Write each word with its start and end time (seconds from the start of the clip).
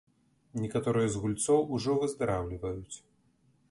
Некаторыя 0.63 1.11
з 1.17 1.21
гульцоў 1.25 1.59
ужо 1.79 1.97
выздараўліваюць. 2.01 2.97